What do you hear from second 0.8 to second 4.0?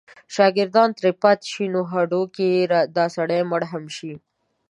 ترې پاتې شي نو هډو که دا سړی مړ هم